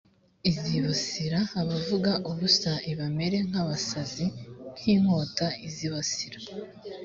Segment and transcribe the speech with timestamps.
[0.49, 4.25] izibasira abavuga ubusa l bamere nk abasazi
[4.77, 6.37] m inkota izibasira